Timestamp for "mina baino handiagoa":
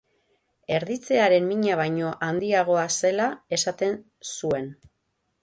1.49-2.87